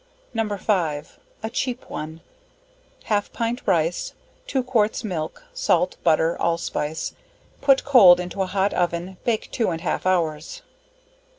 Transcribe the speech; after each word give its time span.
No. 0.33 0.57
5. 0.57 1.19
A 1.43 1.49
cheap 1.51 1.87
one, 1.87 2.21
half 3.03 3.31
pint 3.33 3.61
rice, 3.67 4.15
2 4.47 4.63
quarts 4.63 5.03
milk, 5.03 5.43
salt, 5.53 5.97
butter, 6.03 6.35
allspice, 6.41 7.13
put 7.61 7.85
cold 7.85 8.19
into 8.19 8.41
a 8.41 8.47
hot 8.47 8.73
oven, 8.73 9.17
bake 9.25 9.51
2 9.51 9.69
and 9.69 9.81
half 9.81 10.07
hours. 10.07 10.63